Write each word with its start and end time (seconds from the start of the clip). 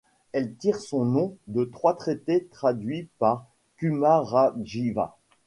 Elle 0.31 0.55
tire 0.55 0.79
son 0.79 1.05
nom 1.05 1.37
de 1.45 1.63
trois 1.63 1.93
traités 1.93 2.47
traduits 2.47 3.07
par 3.19 3.45
Kumarajiva. 3.77 5.15